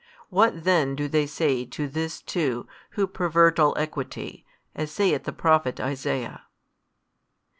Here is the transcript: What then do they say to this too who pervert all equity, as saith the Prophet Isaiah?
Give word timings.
What 0.29 0.63
then 0.63 0.95
do 0.95 1.07
they 1.07 1.27
say 1.27 1.63
to 1.63 1.87
this 1.87 2.23
too 2.23 2.65
who 2.97 3.05
pervert 3.05 3.59
all 3.59 3.77
equity, 3.77 4.47
as 4.73 4.89
saith 4.89 5.25
the 5.25 5.31
Prophet 5.31 5.79
Isaiah? 5.79 6.41